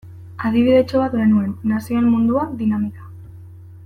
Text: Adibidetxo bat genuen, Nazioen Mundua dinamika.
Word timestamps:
Adibidetxo 0.49 1.01
bat 1.03 1.17
genuen, 1.19 1.51
Nazioen 1.73 2.09
Mundua 2.17 2.47
dinamika. 2.63 3.11